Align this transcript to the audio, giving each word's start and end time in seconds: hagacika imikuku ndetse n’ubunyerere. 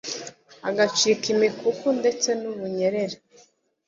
hagacika 0.63 1.25
imikuku 1.35 1.85
ndetse 1.99 2.29
n’ubunyerere. 2.41 3.17